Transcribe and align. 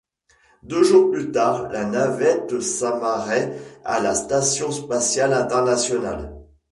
Deux 0.63 0.81
jours 0.83 1.11
plus 1.11 1.31
tard 1.31 1.69
la 1.69 1.85
Navette 1.85 2.59
s'amarrait 2.59 3.55
à 3.85 3.99
la 3.99 4.15
station 4.15 4.71
spatiale 4.71 5.31
internationale. 5.31 6.33